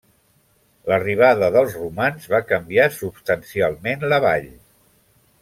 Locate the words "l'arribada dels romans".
0.91-2.25